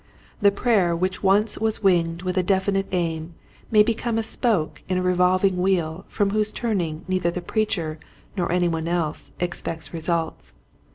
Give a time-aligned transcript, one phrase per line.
[0.41, 3.35] The prayer which once was winged with a definite aim
[3.69, 7.99] may become a spoke in a re volving wheel from whose turning neither the preacher
[8.35, 10.53] nor any one else expects re sults.